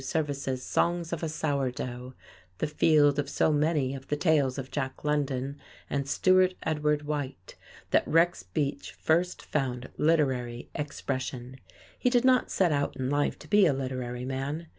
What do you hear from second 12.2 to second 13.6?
not set out in life to